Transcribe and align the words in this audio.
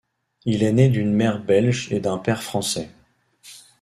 Il 0.45 0.63
est 0.63 0.71
né 0.71 0.89
d'une 0.89 1.13
mère 1.13 1.39
belge 1.43 1.89
et 1.91 1.99
d'un 1.99 2.17
père 2.17 2.41
français. 2.41 2.89